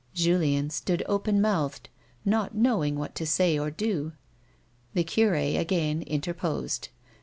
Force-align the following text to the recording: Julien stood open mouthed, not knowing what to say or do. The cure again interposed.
Julien 0.15 0.71
stood 0.71 1.03
open 1.07 1.39
mouthed, 1.41 1.87
not 2.25 2.55
knowing 2.55 2.95
what 2.97 3.13
to 3.13 3.25
say 3.27 3.59
or 3.59 3.69
do. 3.69 4.13
The 4.95 5.03
cure 5.03 5.35
again 5.35 6.01
interposed. 6.01 6.89